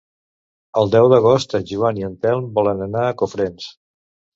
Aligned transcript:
El 0.83 0.89
deu 0.95 1.09
d'agost 1.13 1.55
en 1.61 1.69
Joan 1.75 2.03
i 2.03 2.09
en 2.11 2.19
Telm 2.27 2.51
volen 2.59 2.87
anar 2.91 3.09
a 3.13 3.17
Cofrents. 3.23 3.75